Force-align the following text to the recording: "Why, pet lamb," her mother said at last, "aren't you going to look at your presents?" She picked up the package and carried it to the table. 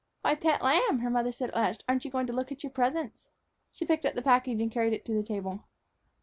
"Why, 0.21 0.33
pet 0.33 0.63
lamb," 0.63 0.97
her 1.01 1.11
mother 1.11 1.31
said 1.31 1.49
at 1.49 1.55
last, 1.55 1.83
"aren't 1.87 2.05
you 2.05 2.09
going 2.09 2.25
to 2.25 2.33
look 2.33 2.51
at 2.51 2.63
your 2.63 2.71
presents?" 2.71 3.29
She 3.71 3.85
picked 3.85 4.03
up 4.03 4.15
the 4.15 4.23
package 4.23 4.59
and 4.59 4.71
carried 4.71 4.93
it 4.93 5.05
to 5.05 5.13
the 5.13 5.21
table. 5.21 5.65